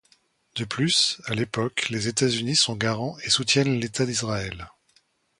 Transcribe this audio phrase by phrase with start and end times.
[0.55, 4.67] De plus, à l'époque, les États-Unis sont garants et soutiennent l'État d'Israël.